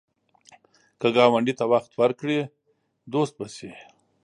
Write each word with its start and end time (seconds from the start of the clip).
که 0.99 1.07
ګاونډي 1.15 1.53
ته 1.59 1.65
وخت 1.73 1.91
ورکړې، 1.99 2.39
دوست 3.13 3.33
به 3.39 3.47
شي 3.57 3.71